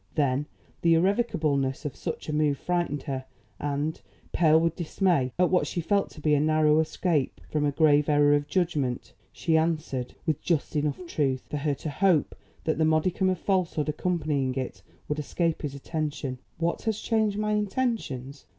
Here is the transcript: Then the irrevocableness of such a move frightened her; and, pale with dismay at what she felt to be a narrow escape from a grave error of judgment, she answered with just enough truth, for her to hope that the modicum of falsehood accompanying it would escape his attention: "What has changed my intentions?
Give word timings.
Then 0.15 0.47
the 0.81 0.95
irrevocableness 0.95 1.85
of 1.85 1.95
such 1.95 2.27
a 2.27 2.33
move 2.33 2.57
frightened 2.57 3.03
her; 3.03 3.25
and, 3.59 4.01
pale 4.31 4.59
with 4.59 4.75
dismay 4.75 5.31
at 5.37 5.51
what 5.51 5.67
she 5.67 5.79
felt 5.79 6.09
to 6.09 6.21
be 6.21 6.33
a 6.33 6.39
narrow 6.39 6.79
escape 6.79 7.39
from 7.51 7.65
a 7.65 7.71
grave 7.71 8.09
error 8.09 8.33
of 8.33 8.47
judgment, 8.47 9.13
she 9.31 9.55
answered 9.57 10.15
with 10.25 10.41
just 10.41 10.75
enough 10.75 11.05
truth, 11.05 11.43
for 11.51 11.57
her 11.57 11.75
to 11.75 11.91
hope 11.91 12.33
that 12.63 12.79
the 12.79 12.83
modicum 12.85 13.29
of 13.29 13.37
falsehood 13.37 13.89
accompanying 13.89 14.55
it 14.55 14.81
would 15.07 15.19
escape 15.19 15.61
his 15.61 15.75
attention: 15.75 16.39
"What 16.57 16.81
has 16.81 16.99
changed 16.99 17.37
my 17.37 17.51
intentions? 17.51 18.47